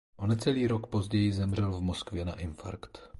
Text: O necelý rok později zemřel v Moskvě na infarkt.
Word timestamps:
O 0.17 0.27
necelý 0.27 0.67
rok 0.67 0.87
později 0.87 1.33
zemřel 1.33 1.71
v 1.71 1.81
Moskvě 1.81 2.25
na 2.25 2.33
infarkt. 2.33 3.09